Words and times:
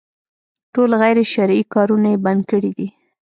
ټول 0.73 0.89
غير 1.01 1.17
شرعي 1.33 1.63
کارونه 1.73 2.07
يې 2.13 2.17
بند 2.25 2.41
کړي 2.51 2.71
دي. 2.77 2.87